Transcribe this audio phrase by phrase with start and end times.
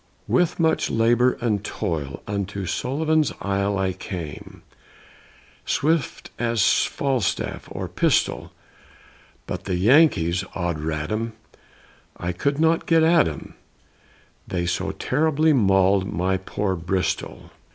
[0.27, 4.63] With much labor and toil Unto Sullivan's Isle, I came,
[5.63, 8.51] swift as Falstaff, or Pistol;
[9.45, 11.33] But the Yankees, od rat 'em
[12.17, 13.53] I could not get at 'em,
[14.47, 17.51] They so terribly maul'd my poor Bristol.